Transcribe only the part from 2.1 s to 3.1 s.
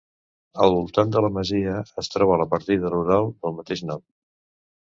troba la partida